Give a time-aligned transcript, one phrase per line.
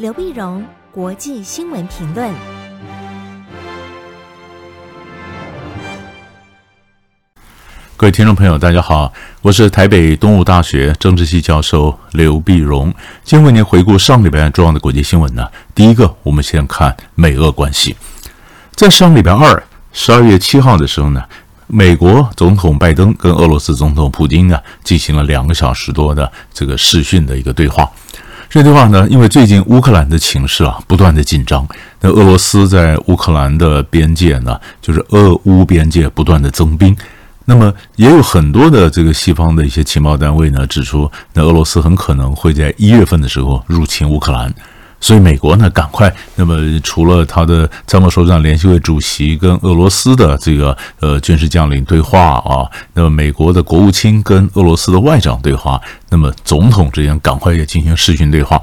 [0.00, 2.32] 刘碧荣，国际新闻评论。
[7.98, 12.90] 各位听众朋友，大家好，我是台北东吴大学政治系教授刘碧荣，
[13.24, 15.46] 今天为您回顾上礼拜重要的国际新闻呢。
[15.74, 17.94] 第一个，我们先看美俄关系，
[18.72, 19.62] 在上礼拜二，
[19.92, 21.22] 十二月七号的时候呢。
[21.72, 27.88] 美国总统拜登跟俄罗斯总统普京呢进行了两个小时多的这个视讯的一个对话。
[28.50, 31.64] 这句话呢，因为最近乌克兰的情势啊不断的紧张，
[32.00, 36.94] 那俄罗斯在乌克兰的边界呢，就是俄乌边界不断的增兵，
[37.44, 44.52] 那么也有很多的这个西方的一些情报单位呢指出，那俄罗斯很可能会在一月份的时候入侵乌克兰。
[45.00, 58.60] 所以美国呢，赶快那么除了他的参谋首长联席会主席跟俄罗斯的这个呃军事将领对话啊，那么美国的国务卿跟俄罗斯的外长对话，那么总统之间赶快也进行视讯对话。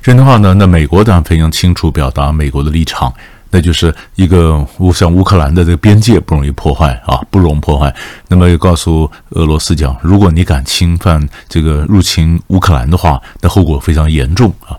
[0.00, 3.12] 这样的话呢，那美国当然非常清楚表达美国的立场，
[3.50, 7.92] 那就是一个乌像乌克兰的这个边界不容易破坏啊，不容破坏。
[8.28, 14.78] 那么又告诉俄罗斯讲，如果你敢侵犯这个入侵乌克兰的话，那后果非常严重啊。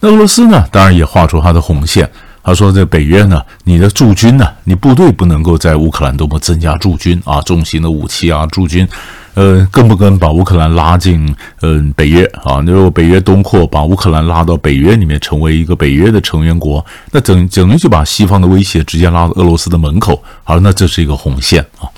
[0.00, 2.08] 那俄罗斯呢，当然也画出他的红线。
[2.46, 8.86] 他说：“这北约呢，你的驻军呢，你部队不能够在乌克兰多么增加驻军啊，重型的武器啊，驻军，
[9.32, 12.60] 呃，更不跟把乌克兰拉进嗯北约啊。
[12.66, 20.22] 如果北约东扩，把乌克兰拉到北约里面，成为一个北约的成员国，那整整于就把西方的威胁直接拉到俄罗斯的门口。
[20.42, 21.88] 好，那这是一个红线啊。”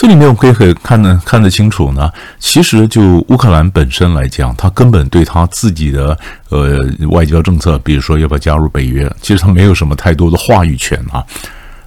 [0.00, 2.08] 这里面我们可以很看得看得清楚呢。
[2.38, 6.16] 其实就乌克兰本身来讲，他根本对他自己的
[6.50, 6.78] 呃
[7.10, 11.20] 外交政策，比如说要不要加入北约，其实他没有什么太多的话语权啊。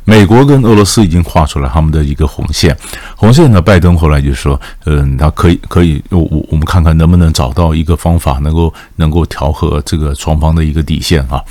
[0.03, 2.77] 美国跟俄罗斯已经画出来他们的一个红线，
[3.15, 11.41] 红线呢，拜登后来就说，嗯，他可以可以，我我我们看看能不能找到一个方法，能够能够调和这个双方的一个底线啊。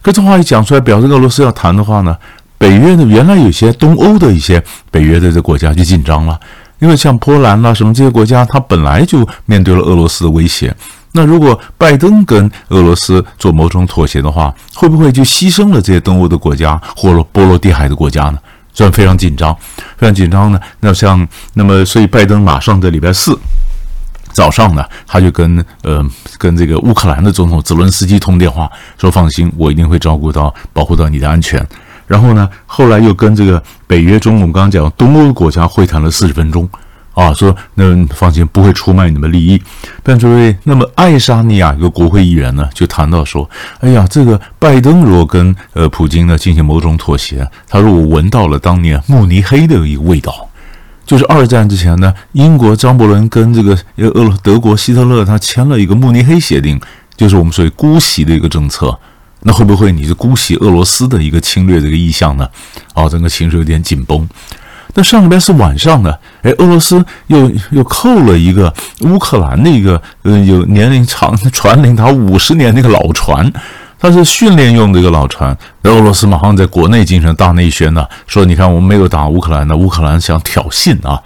[0.00, 2.16] 可这话一讲出来，表示俄罗斯要谈的话呢？
[2.60, 6.38] 北约呢，原来有些东欧的一些北约的这国家就紧张了，
[6.78, 10.72] 因为像波兰啦什么这些国家，它本来就面对了俄罗斯的威胁。
[11.12, 18.38] 那如果拜登跟俄罗斯做某种妥协的话，会不会就牺牲了这些东欧的国家或者波罗的海的国家呢？
[18.74, 19.56] 所以非常紧张，
[19.96, 20.60] 非常紧张呢。
[20.80, 23.36] 那像那么，所以拜登马上在礼拜四
[24.32, 26.06] 早上呢，他就跟呃
[26.36, 31.66] 跟这个乌克兰的总统泽伦斯基通电话，说放心，我一定会照顾到保护到你的安全。
[32.10, 36.68] 然后呢，后来又跟这个北约中，我们刚刚讲东欧国家会谈了四十分钟，
[37.14, 39.62] 啊，说那放心不会出卖你们利益。
[40.02, 43.48] 但诸位，那么爱沙尼亚一个国会议员呢，就谈到说，
[43.78, 50.48] 哎呀，这个拜登如果跟呃普京呢进行某种妥协，他说我闻到了当年慕尼黑的一个味道，
[51.06, 56.80] 就是二战之前呢，英国张伯伦跟这个俄德国希特勒他签了一个慕尼黑协定，
[57.16, 58.98] 就是我们所谓姑息的一个政策。
[59.42, 62.48] 那会不会你是姑息俄罗斯的一个侵略这个意向呢？
[62.94, 64.28] 啊，整个情势有点紧绷。
[64.94, 66.12] 那上礼拜是晚上呢，
[66.42, 73.50] 哎，俄罗斯又又扣了一个乌克兰的一个呃有年龄长船龄达五十年那个老船，
[73.98, 75.56] 它是训练用的一个老船。
[75.82, 81.20] 那俄罗斯马上在国内进行大内宣呢，说你看我们没有打乌克兰呢，乌克兰想挑衅啊。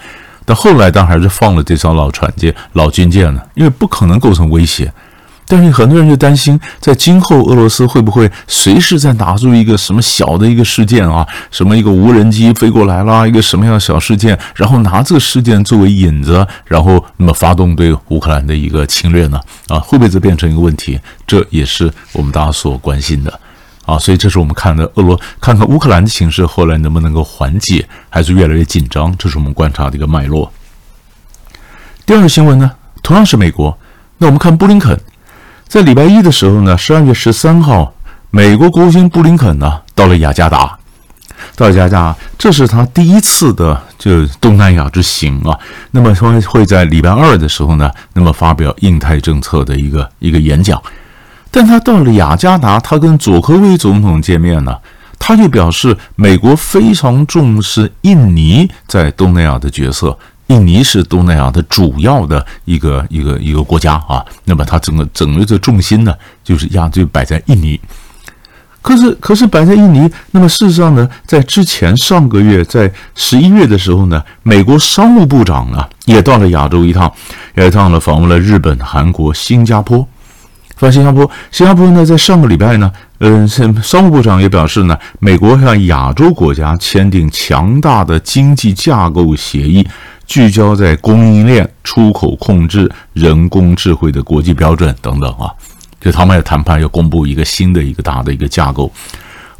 [0.44, 4.92] 但后来当然还是放了这艘老船舰、老军舰呢，因为不可能构成威胁。
[5.54, 19.40] 但是很多人就担心，在今后俄罗斯会不会随时再拿出一个什么小的一个事件啊，什么一个无人机飞过来啦，一个什么样的小事件，然后拿这个事件作为引子，然后那么发动对乌克兰的一个侵略呢？
[19.68, 20.98] 啊，会不会这变成一个问题？
[21.24, 23.38] 这也是我们大家所关心的
[23.86, 23.96] 啊。
[23.96, 29.16] 所以这是我们看的俄罗，看看乌克兰的形势后来能不能够缓解，还是越来越紧张？
[29.16, 30.52] 这是我们观察的一个脉络。
[32.04, 32.72] 第二个新闻呢，
[33.04, 33.78] 同样是美国，
[34.18, 34.98] 那我们看布林肯。
[35.74, 37.92] 在礼拜一的时候呢，十二月十三号，
[38.30, 40.78] 美国国务卿布林肯呢到了雅加达，
[41.56, 45.58] 到了雅加达，这是他第一次的就东南亚之行啊。
[45.90, 50.80] 那么他会在礼拜二的时候呢，那么发表印太政策的一个一个演讲。
[51.50, 54.76] 但他到了雅加达，他跟佐科威总统见面呢，
[55.18, 60.16] 他就表示美国非常重视印尼在东南亚的角色。
[60.48, 67.80] 印尼是东南亚的主要的一个一个一个国家啊，那么它整个整个的重心呢，就是压就摆在印尼。
[68.82, 77.10] 可是可是摆在印尼，那么事实上呢，在之前上个月在十一月的时候呢，美国商务部长呢也到了亚洲一趟，
[77.54, 80.06] 也到了访问了日本、韩国、新加坡。
[80.76, 83.48] 发现新加坡，新加坡呢在上个礼拜呢，嗯，
[83.80, 89.86] 商务部长也表示呢，美国向亚洲国家签订强大的经济架构协议。
[90.26, 95.50] 聚焦在供应链、出口控制、人工智慧的国际标准等等啊，
[96.00, 98.92] 就他们要谈判，要公布一个新的一个大的一个架构。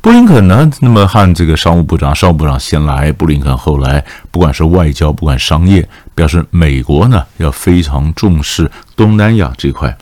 [0.00, 9.96] 布林肯呢，那么和这个商务部长、商务部长先来，布林肯后来，不管是外交，不管商业，表示美国呢要非常重视东南亚这块。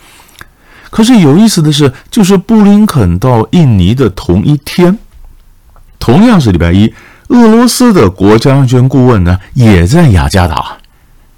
[0.90, 4.98] 可是有意思的是，就是布林肯到印尼的同一天，
[6.00, 6.92] 同样是礼拜一，
[7.32, 10.76] 俄罗斯的国家安全顾问呢也在雅加达，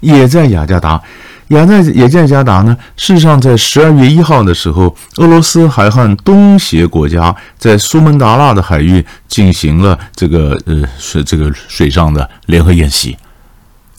[0.01, 1.01] 也在雅加达。
[1.49, 2.75] 雅在也在加达呢。
[2.97, 13.15] 事实上，在十二月一号的时候，俄罗斯还和东协国家在苏门答腊的海域进行了这个呃是这个水上的联合演习，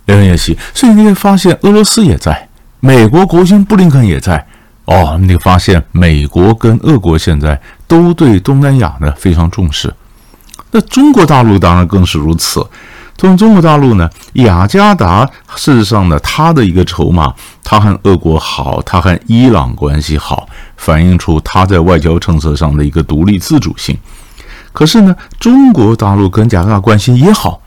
[0.07, 0.59] 联合演习。
[0.75, 2.49] 所以你会发现，俄罗斯也在，
[2.81, 4.45] 美国国务卿布林肯也在。
[4.87, 9.95] 哦，你发现美国跟俄国现在都对东南亚呢非常重视。
[10.71, 12.67] 那中国大陆当然更是如此。
[13.19, 17.33] 从中国大陆呢，雅加达事实上呢，它的一个筹码，
[17.65, 20.47] 它和俄国好，它和伊朗关系好，
[20.77, 23.97] 反映出它在外交政策上的一个独立自主性。
[24.75, 27.59] 可是呢，中国大陆跟雅加达关系也好，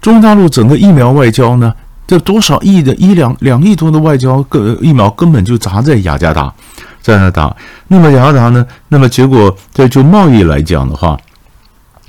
[0.00, 1.72] 中国大陆整个疫苗外交呢，
[2.04, 6.52] 这多少亿的一两两亿多的外交个疫苗根本就砸在雅加达，
[7.00, 7.54] 在那打。
[7.86, 11.16] 那么雅加达呢，那么结果在就贸易来讲的话。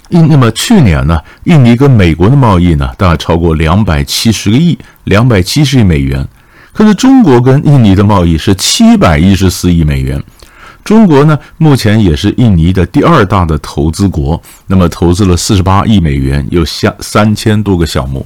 [0.09, 6.27] 印那么去年呢，印尼跟美国的贸易呢，大概超过两百七十个亿，两百七十亿美元。
[6.73, 10.21] 可是中国跟印尼的贸易是七百一十四亿美元。
[10.83, 18.25] 中国呢，目前也是印尼的第二大的投资国，那么投资了四十八亿美元，有三三千多个项目。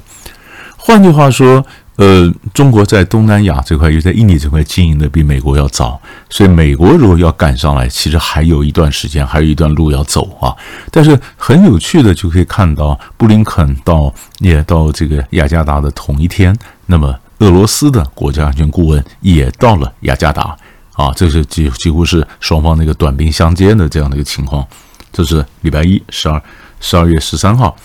[0.77, 1.65] 换句话说。
[1.97, 10.55] 呃，中国在东南亚这块，又在印尼这块经营的比美国要早，所以美国如果要赶上来，其实还有一段时间，还有一段路要走啊。
[10.89, 16.57] 但是很有趣的，就可以看到布林肯到也到这个雅加达的同一天，
[16.87, 20.55] 那么俄罗斯的国家安全顾问也到了雅加达
[20.93, 24.65] 啊，这是几几乎是双方那个短兵相接的这样的一个情况。
[25.11, 26.41] 这是礼拜一，十二
[26.79, 27.75] 十二月十三号。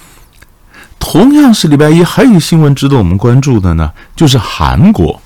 [1.09, 5.23] 同样是礼拜一，还有新闻值得我们关注的呢，就是韩国。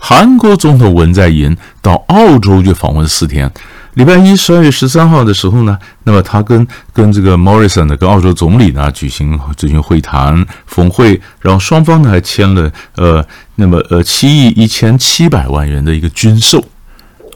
[0.00, 3.52] 韩国总统文在寅到澳洲去访问四天。
[3.92, 13.22] 礼拜一，十二月十三号的时候呢，那么他跟跟这个 Morrison 呢，跟澳洲总理呢举行举行会谈峰会，然后双方呢还签了呃，
[13.56, 16.64] 那么呃七亿一千七百万元的一个军售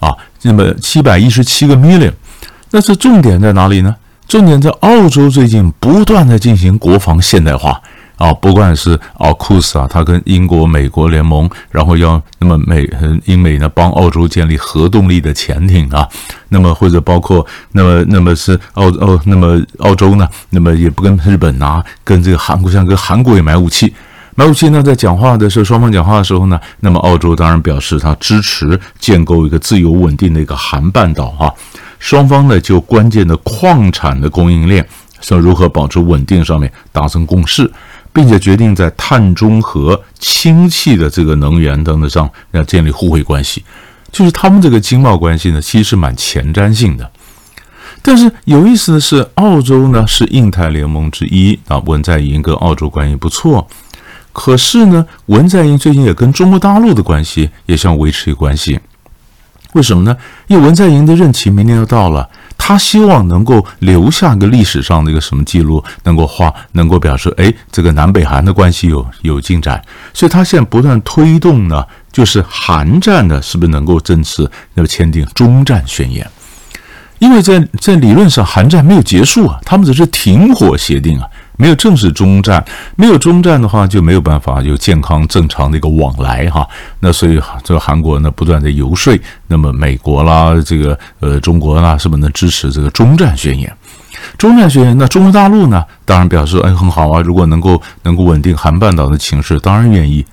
[0.00, 2.12] 啊，那么七百一十七个 million。
[2.70, 3.94] 那这重点在哪里呢？
[4.28, 7.80] 重点在澳洲最近不断的进行国防现代化。
[8.18, 12.84] 啊，不管是啊库斯啊，他跟英国、美国联盟，然后要那么美
[13.26, 16.06] 英美呢帮澳洲建立核动力的潜艇啊，
[16.48, 23.94] 那么或者包括那么那么是澳澳那么澳洲呢，那么也不跟日本啊，跟这个韩国像跟韩国也买武器，
[24.38, 31.52] 买武器呢，在讲话的时候，双方讲话的时候呢，那么澳洲当然表示他支持建构一个自由稳定的一个韩半岛啊。
[31.98, 34.86] 双方呢，就关键的矿产的供应链，
[35.20, 37.68] 说如何保持稳定上面达成共识，
[38.12, 43.64] 并且决定在碳中和、氢气的这个能源等等上要建立互惠关系。
[44.12, 47.10] 就是他们这个经贸关系呢，其实是蛮前瞻性的。
[48.02, 53.66] 但是有意思的是，澳洲呢是印太联盟之一啊，文在寅跟澳洲关系不错。
[54.38, 58.78] 可是呢，文在寅最近也跟中国大陆的关系也想维持一个关系。
[59.72, 60.16] 为什么呢？
[60.46, 62.26] 因为文在寅的任期明年要到了，
[62.56, 69.82] 他希望能够留下个历史上的一个什么记录，能够画，能够表示，哎，这个南北韩的关系有有进展，
[70.14, 76.24] 所以他现在不断推动呢，就是韩战呢，是不是能够正式要签订终战宣言？
[77.18, 81.26] 因为在在理论上，韩战没有结束啊，他们只是停火协定啊。
[81.58, 82.64] 没有正式中战，
[82.96, 86.66] 没有中战的话，就没有办法有健康正常的一个往来哈。
[87.00, 89.12] 那所以这个韩国呢，不断的游说，
[89.48, 93.70] 那么美国啦，这个呃中国啦，是不是能支持这个中战宣言？
[94.38, 100.24] 中战宣言，那中国大陆呢，当然表示哎很好啊，如果能够能够稳定韩半岛的情势，当然愿意。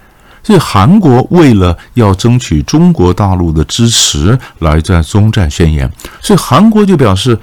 [0.43, 5.91] 所以韩国为了要争取中国大陆的支持，来在中战宣言，
[6.21, 7.35] 所以韩国就表示。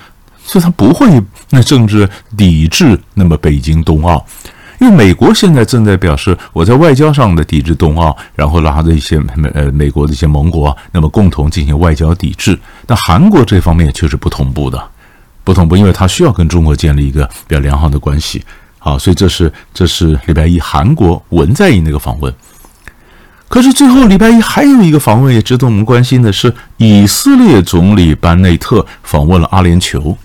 [0.45, 4.25] 所以他不会那政治抵制那么北京冬奥，
[4.81, 12.59] 因为美国现在正在表示我在外交上的抵制冬奥，然后拉着一些美呃美国的一些盟国，那么共同进行外交抵制。
[12.87, 14.83] 那韩国这方面却是不同步的，
[15.45, 18.45] 不同步，因为他需要跟中国建立一个比较良好的关系。
[18.79, 22.35] 好，所以这是这是礼拜一韩国文在寅那个访问。
[23.47, 30.17] 可是最后礼拜一还有一个访问也值得我们关心的是，以色列总理班内特访问了阿联酋。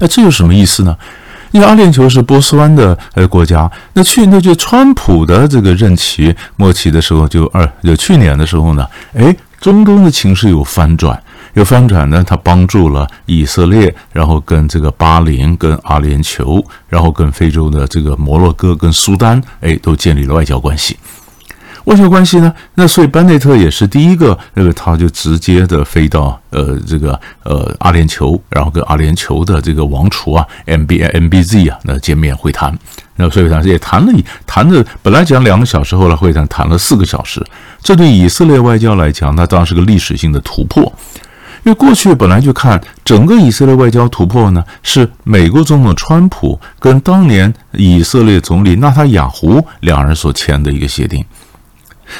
[0.00, 0.96] 那这有什么意思呢？
[1.52, 11.20] 因为阿联酋是波斯湾的呃国家，那去那就川普的这个任期末期的时候就，二就去年的时候呢，哎，中东的情势有翻转，
[11.54, 20.96] 有翻转呢，他帮助了以色列，然后跟这个巴林、跟阿联酋，然后跟非洲的这个摩洛哥、跟苏丹，哎，都建立了外交关系。
[21.84, 32.76] 外交关系呢，那所以班内特也是第一个，那个他就直接的飞到呃这个呃阿联酋，然后跟阿联酋的这个王储啊 M B M B Z 啊那见面会谈。
[33.16, 34.12] 那所以当时也谈了，
[34.46, 37.44] 谈了本来讲两个小时，后来会谈谈了四个小时。
[37.82, 40.92] 这对以色列外交来讲，那当然是个历史性的突破。
[41.62, 51.22] 因为过去本来就看整个以色列外交突破呢，是美国总统川普跟当年以色列总理纳塔雅胡两人所签的一个协定。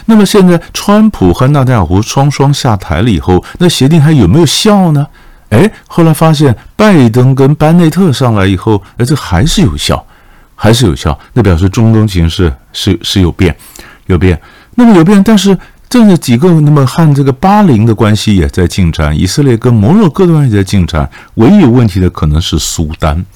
[0.07, 5.07] 那么现在川普和纳塔尔胡双双下台了以后，那协定还有没有效呢？
[5.51, 10.05] 哎，后来发现拜登跟班内特上来以后，哎，这还是有效，
[10.55, 11.19] 还是有效。
[11.33, 13.55] 那表示中东情势是是有变，
[14.07, 14.41] 有变。
[14.75, 15.57] 那么有变，但是。
[15.93, 21.11] 这是几个，那么和这个巴林的关系也在进展，以色列跟摩洛哥的关系在进展。
[21.35, 23.27] 唯一有问题的可能是苏丹，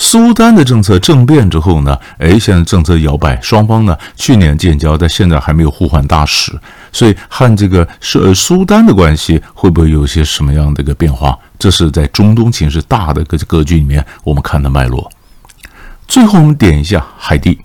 [0.00, 6.56] 苏丹的政策政变之后呢，哎，现在政策摇摆，双方呢去年建交，但现在还没有互换大使，
[6.92, 11.36] 所以和这个是苏丹的关系会不会有些什么样的一个变化？
[11.58, 15.10] 这是在中东情势大的个格局里面我们看的脉络。
[16.06, 17.58] 最后我们点一下海地。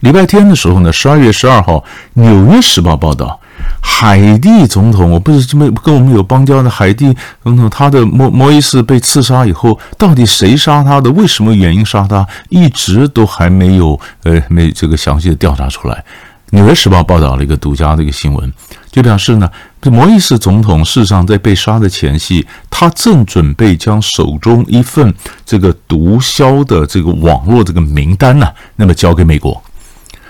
[0.00, 1.78] 礼拜天的时候呢，十二月十二号，
[2.14, 3.40] 《纽约时报》报道，
[3.80, 11.10] 海地总统，我不是这么跟我们有邦交的海地总统，他的摩摩伊斯被刺杀以后，到底谁杀他的？
[11.12, 12.26] 为什么原因杀他？
[12.48, 15.94] 一直都还没有呃没这个详细的调查出来。
[16.56, 18.50] 《纽约时报》报道了一个独家的一个新闻，
[18.90, 19.50] 就表示呢，
[19.82, 25.12] 这摩伊斯总统事实上在被杀的前夕，他正准备将手中一份
[25.44, 28.46] 这个毒枭的这个网络这个名单呢、
[28.76, 29.62] 那么交给美国。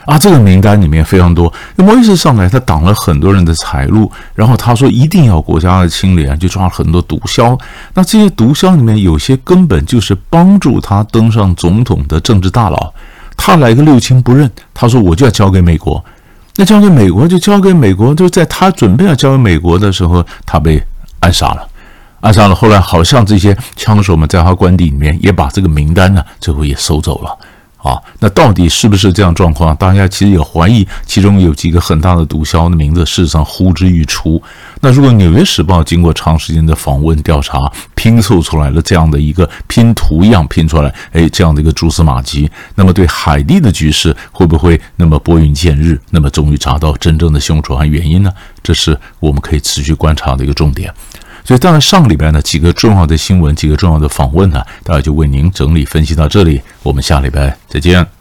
[0.09, 1.53] 啊，这个名单里面非常多。
[1.77, 7.61] 那摩伊斯上来，他挡了很多人的财路，然后他说一定要国家的清廉，就抓了很多毒枭。
[7.93, 12.91] 那这些毒枭里面有些根本就是帮助他登上总统的政治大佬，
[13.37, 16.03] 他来个六亲不认，他说我就要交给美国。
[16.57, 20.83] 那交给美国就交给美国，就在他准备要交给美国的时候，他被
[21.21, 21.69] 暗杀了，
[22.21, 22.55] 暗杀了。
[22.55, 27.37] 后来好像这些枪手们在他官邸里面也把这个名单呢，最后也收走了。
[27.79, 29.75] 啊，那到底是不是这样状况？
[29.77, 34.43] 大家其实也怀疑，其中有几个很大的毒枭的名字，事实上呼之欲出。
[34.81, 37.61] 那如果《纽约时报》经过长时间的访问调查，
[37.95, 45.99] 拼凑出来了这样的一个拼图一样拼出来，哎，这样的一个蛛丝马迹，那么对海地的局势会不会那么拨云见日？
[46.11, 48.33] 那么终于找到真正的凶手和原因呢？
[48.63, 50.93] 这是我们可以持续观察的一个重点。
[51.49, 56.61] 所以，当然上个礼拜呢，几个重要的新闻，几个重要的访问呢，大家就为您整理分析到这里。
[56.83, 58.18] 我们下礼拜再见。